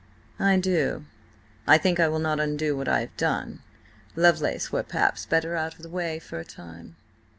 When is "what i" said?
2.75-3.01